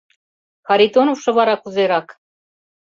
[0.67, 2.07] —Харитоновшо вара кузерак?